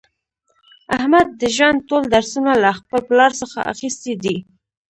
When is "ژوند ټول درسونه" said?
1.55-2.51